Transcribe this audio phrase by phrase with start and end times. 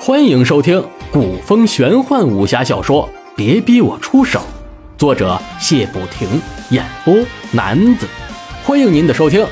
[0.00, 4.40] 欢迎收听古风玄幻武侠小说《别逼我出手》，
[4.98, 6.28] 作者谢不停，
[6.70, 7.14] 演播
[7.52, 8.06] 男子。
[8.62, 9.46] 欢迎您的收听。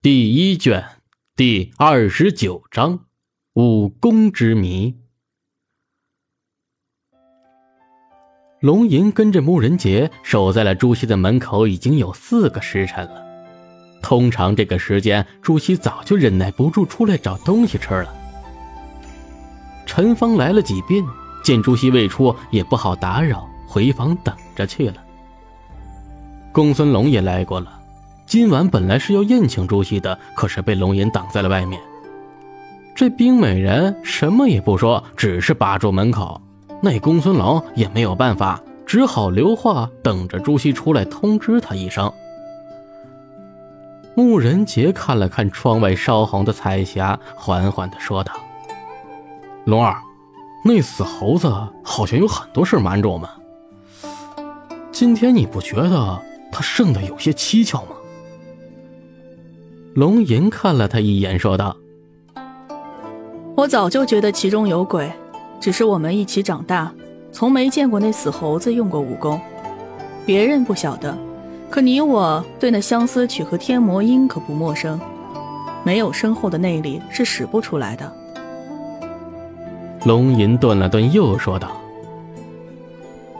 [0.00, 0.84] 第一卷
[1.36, 3.00] 第二十九章：
[3.54, 4.96] 武功之谜。
[8.60, 13.22] 龙吟跟着穆仁杰守在了朱熹的门口，已经有四个时辰了。
[14.00, 18.14] 通常这个时间，朱熹早就忍耐不住出来找东西吃了。
[19.84, 21.04] 陈芳来了几遍，
[21.44, 24.96] 见朱熹未出，也不好打扰，回房等着去了。
[26.52, 27.82] 公孙龙也来过了。
[28.24, 31.78] 今晚本来是要宴请朱熹的，可是被龙吟挡在了外面。
[33.02, 36.40] 这冰美人什么也不说，只是把住门口。
[36.80, 42.08] 那公孙龙也没有办法，只好留话等着朱熹出来通知他一声。
[44.14, 48.32] 穆仁杰看了看窗外烧红的彩霞，缓缓地说道
[49.66, 50.00] ：“龙儿，
[50.64, 53.28] 那死猴子好像有很多事瞒着我们。
[54.92, 56.22] 今天你不觉得
[56.52, 57.96] 他胜的有些蹊跷吗？”
[59.92, 61.76] 龙吟看了他一眼，说道
[63.62, 65.12] ：“我早就觉得其中有鬼，
[65.60, 66.92] 只是我们一起长大，
[67.30, 69.40] 从没见过那死猴子用过武功。
[70.26, 71.16] 别人不晓得，
[71.70, 75.00] 可你我对那相思曲和天魔音可不陌生。
[75.84, 78.12] 没有深厚的内力是使不出来的。”
[80.04, 81.70] 龙吟顿了顿，又说道：“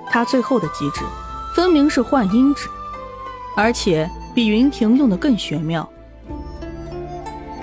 [0.09, 1.01] 他最后的机制，
[1.57, 2.69] 分明是幻音指，
[3.57, 5.89] 而且比云亭用的更玄妙。”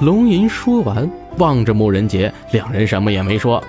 [0.02, 3.64] 龙吟说完，望着穆仁杰，两人什么也没说。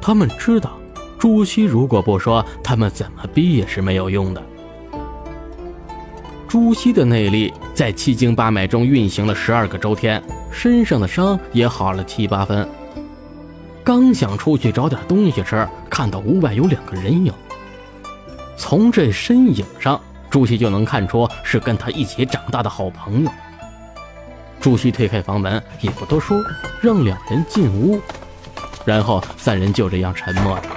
[0.00, 0.72] 他们知道，
[1.18, 4.42] 朱熹如果不说，他们怎么逼也是没有用的。
[6.48, 12.68] 朱熹的内力在七经八脉中运行了十二个周天，身上的伤也好了七八分。
[13.82, 17.32] 刚想出去找点东西吃，看到屋外有两个人影。
[18.56, 23.30] 从这身影上，朱熹就能看出是跟他一起长大的好朋友。
[24.62, 26.40] 朱熹推开房门，也不多说，
[26.80, 28.00] 让两人进屋，
[28.84, 30.68] 然后三人就这样沉默着。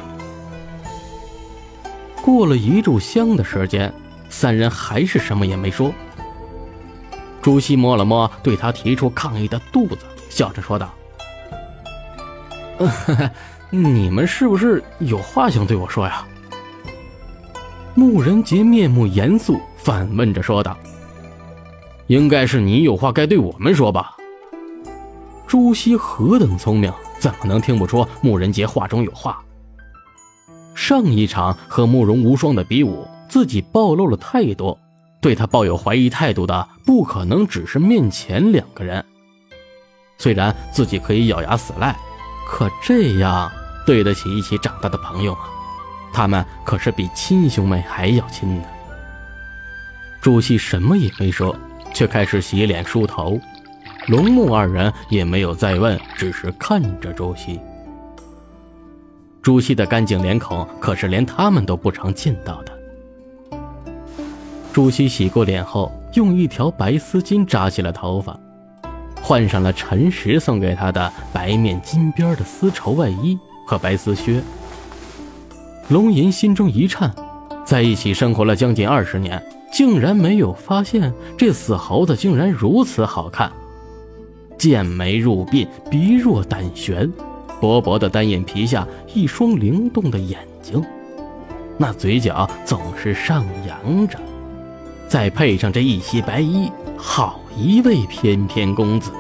[2.24, 3.94] 过了一炷香的时间，
[4.28, 5.94] 三人还是什么也没说。
[7.44, 10.00] 朱熹摸了摸对他提出抗议的肚子，
[10.32, 10.92] 笑着说道
[13.70, 16.26] ：“你们是不是有话想对我说呀？”
[17.94, 20.76] 穆仁杰面目严肃，反问着说道。
[22.08, 24.16] 应该是你有话该对我们说吧？
[25.48, 29.42] 朱熹何等聪明，怎么能听不出穆仁杰话中有话？
[30.74, 34.78] 上一场和慕容无双的比武，自己暴露了太多，
[35.22, 39.04] 对他抱有怀疑态度的，不可能只是面前两个人。
[40.18, 41.96] 虽然自己可以咬牙死赖，
[42.48, 43.52] 可这样
[43.86, 45.42] 对得起一起长大的朋友吗？
[46.14, 48.68] 他们可是比亲兄妹还要亲的。
[50.22, 51.56] 朱熹什么也没说。
[51.96, 53.40] 却开始洗脸梳头，
[54.08, 57.58] 龙木二人也没有再问，只是看着朱熹。
[59.42, 63.58] 朱熹的干净脸孔，可是连他们都不常见到的。
[64.74, 68.38] 朱熹洗过脸后，用一条白丝巾扎起了头发，
[69.22, 74.44] 换上了陈实送给他的白面金边的丝绸外衣和白丝靴。
[75.88, 77.10] 龙吟心中一颤，
[77.64, 79.42] 在一起生活了将近二十年。
[79.76, 83.52] 竟然没有发现这死猴子竟然如此好看，
[84.58, 87.12] 剑眉入鬓，鼻若胆悬，
[87.60, 90.82] 薄薄的单眼皮下一双灵动的眼睛，
[91.78, 94.18] 那嘴角总是上扬着，
[95.10, 99.12] 再配上这一袭白衣，好一位翩翩公子。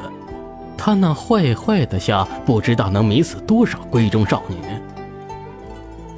[0.77, 4.56] 他那坏坏的笑，不知道能迷死多少闺中少女。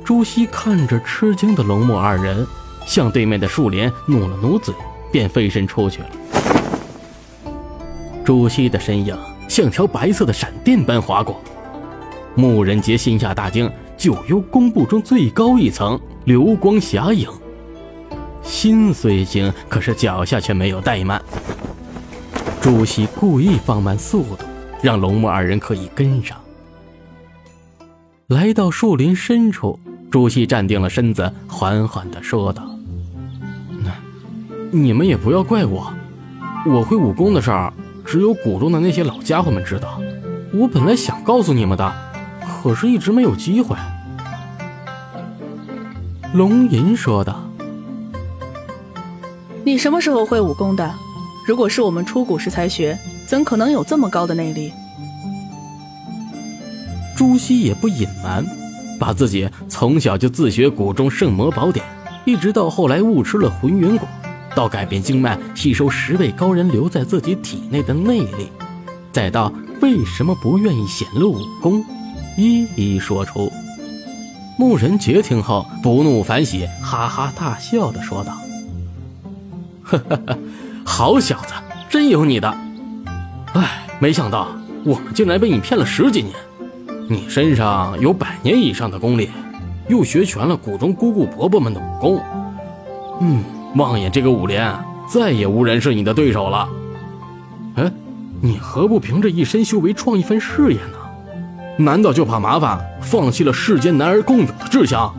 [0.03, 2.45] 朱熹看着吃惊的龙木二人。
[2.87, 4.73] 向对面的树林努了努嘴，
[5.11, 6.09] 便飞身出去了。
[8.25, 9.15] 朱熹的身影
[9.47, 11.39] 像条白色的闪电般划过，
[12.35, 17.29] 穆仁杰心下大惊，九幽宫部中最高一层流光霞影。
[18.41, 21.21] 心虽惊，可是脚下却没有怠慢。
[22.61, 24.45] 朱熹故意放慢速度，
[24.81, 26.37] 让龙木二人可以跟上。
[28.27, 29.79] 来到树林深处，
[30.11, 32.76] 朱熹站定了身子，缓缓地说道。
[34.71, 35.93] 你们也不要怪我，
[36.65, 37.71] 我会武功的事儿，
[38.05, 39.99] 只有谷中的那些老家伙们知道。
[40.53, 41.93] 我本来想告诉你们的，
[42.63, 43.75] 可是一直没有机会。
[46.33, 47.41] 龙吟说道
[49.63, 50.93] ：“你什么时候会武功的？
[51.47, 54.73] 如果是我们出谷时才学，怎可能有这么高的内力？”
[57.15, 58.45] 朱熹也不隐瞒，
[58.99, 61.85] 把自己从小就自学谷中圣魔宝典，
[62.25, 64.07] 一直到后来误吃了浑元果，
[64.57, 68.49] 到改变经脉吸收十位高人留在自己体内的内力，
[69.11, 71.85] 再到为什么不愿意显露武功，
[72.35, 73.51] 一一说出。
[74.57, 78.35] 穆仁杰听后不怒反喜，哈哈大笑的说道
[79.85, 80.37] ：“哈哈哈，
[80.83, 81.53] 好小子，
[81.87, 82.49] 真有你的！
[83.53, 84.47] 哎，没想到
[84.83, 86.33] 我们竟然被你骗了十几年。
[87.07, 89.29] 你身上有百年以上的功力，
[89.87, 92.19] 又学全了谷中姑姑婆婆们的武功。
[93.21, 93.43] 嗯，
[93.75, 94.73] 望眼这个五连，
[95.09, 96.67] 再也无人是你的对手了。
[97.75, 97.91] 哎，
[98.41, 100.97] 你何不凭着一身修为创一番事业呢？”
[101.79, 105.13] 难道就怕麻烦，放弃了世间男儿共有的志向？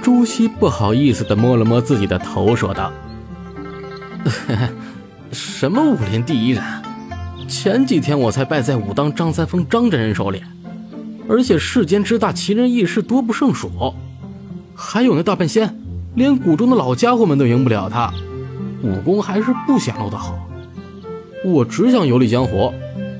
[0.00, 2.90] 朱熹不好意思地摸了摸自己的头，说道
[5.30, 6.64] ：“什么武林第一人？
[7.46, 10.42] 前几天我才败在武当张三丰张真人手里，
[11.28, 13.70] 而且世间之大，奇人异事多不胜数。
[14.74, 15.78] 还有那大半仙，
[16.14, 18.12] 连谷中的老家伙们都赢不了他，
[18.82, 20.38] 武功还是不显露的好。
[21.44, 22.72] 我只想游历江湖，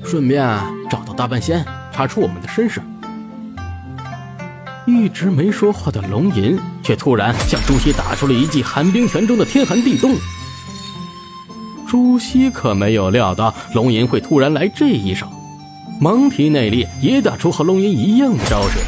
[0.03, 0.45] 顺便
[0.89, 2.81] 找到大半仙。”查出我们的身世，
[4.87, 10.15] 一直没说话的龙吟却突然向朱熹打出了一记寒冰拳中的天寒地冻。
[11.85, 15.27] 朱熹可没有料到龙吟会突然来这一手，
[15.99, 18.79] 忙提内力也打出和龙吟一样的招式，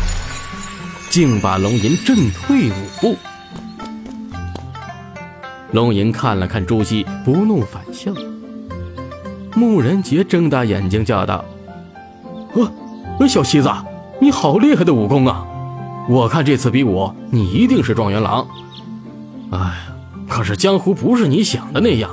[1.10, 3.18] 竟把龙吟震退五步。
[5.72, 8.12] 龙吟看了看朱熹，不怒反笑。
[9.56, 11.46] 穆仁杰睁大眼睛叫道
[12.56, 12.72] ：“啊！”
[13.28, 13.70] 小西子，
[14.20, 15.46] 你好厉害的武功啊！
[16.10, 18.46] 我看这次比武，你一定是状元郎。
[19.52, 19.74] 哎，
[20.28, 22.10] 可是江湖不是你想的那样，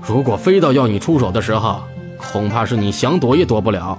[0.00, 1.82] 如果非到要你出手的时候，
[2.16, 3.98] 恐怕是你想躲也躲不了。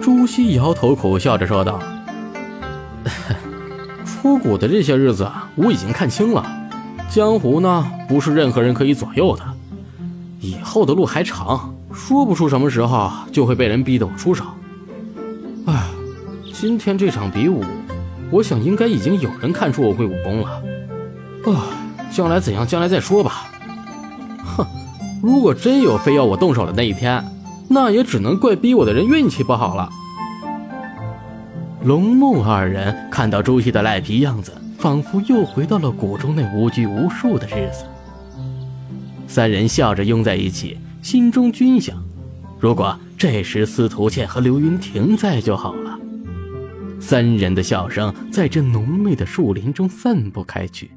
[0.00, 1.80] 朱熹摇头苦笑着说道
[4.04, 6.44] ：“出谷的这些日子，我已经看清了，
[7.14, 9.44] 江湖呢，不是任何人可以左右的。
[10.40, 14.46] 以后的路还长，说不出什么时候就会被人逼得我出手。”
[15.68, 15.90] 哎，
[16.54, 17.62] 今天这场比武，
[18.30, 20.62] 我想应该已经有人看出我会武功了。
[21.52, 21.68] 啊，
[22.10, 23.44] 将来怎样，将来再说吧。
[24.56, 24.66] 哼，
[25.22, 27.22] 如果真有非要我动手的那一天，
[27.68, 29.86] 那也只能怪逼我的人运气不好了。
[31.84, 34.50] 龙木二人看到朱熹的赖皮样子，
[34.82, 37.84] 仿佛又回到了谷中那无拘无束的日子。
[39.28, 41.96] 三人笑着拥在一起，心中均想：
[42.58, 42.98] 如果……
[43.16, 45.96] 这时，司徒倩和刘云婷在就好了。
[46.98, 50.90] 三人的笑声在这浓密的树林中散不开去。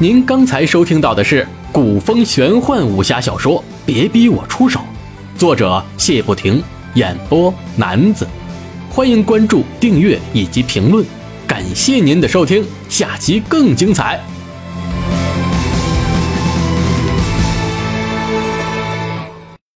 [0.00, 4.78] 您刚才收听到的是古风玄幻武侠小说《别逼我出手》，
[5.38, 6.62] 作者谢不停，
[6.96, 8.28] 演播男子。
[8.90, 11.02] 欢迎关注、订阅以及评论。
[11.46, 14.20] 感谢您的收听，下期更精彩。